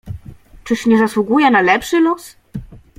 "Czyż 0.63 0.85
nie 0.85 0.97
zasługuję 0.97 1.51
na 1.51 1.61
lepszy 1.61 1.99
los?" 1.99 2.35